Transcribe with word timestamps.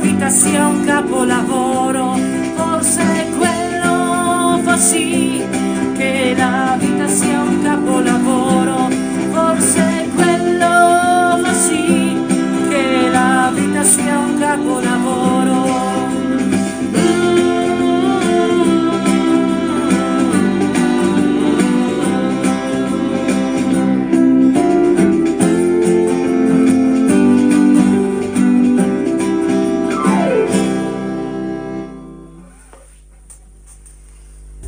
vita 0.00 0.28
sia 0.28 0.66
un 0.66 0.84
capolavoro, 0.84 2.16
forse 2.54 3.26
quello 3.36 4.60
fa 4.62 4.76
sì 4.76 5.44
che 5.96 6.34
la 6.36 6.76
vita 6.78 7.06
sia 7.06 7.40
un 7.40 7.62
capolavoro. 7.62 8.49